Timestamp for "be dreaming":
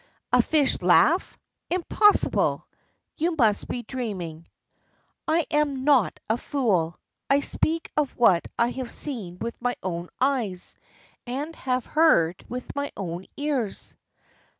3.67-4.47